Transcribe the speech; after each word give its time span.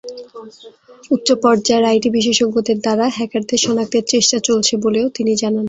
উচ্চ 1.11 1.27
পর্যায়ের 1.43 1.89
আইটি 1.91 2.09
বিশেষজ্ঞদের 2.17 2.77
দ্বারা 2.79 3.05
হ্যাকারদের 3.17 3.59
শনাক্তের 3.65 4.05
চেষ্টা 4.13 4.37
চলছে 4.47 4.73
বলেও 4.85 5.05
তিনি 5.17 5.31
জানান। 5.35 5.59